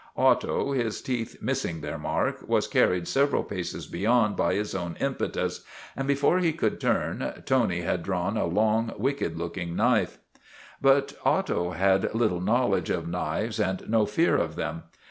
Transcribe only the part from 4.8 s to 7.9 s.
impetus, and before he could turn Tony